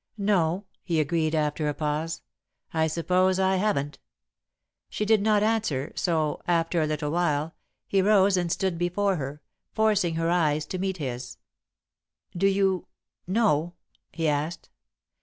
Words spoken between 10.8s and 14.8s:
his. "Do you know?" he asked.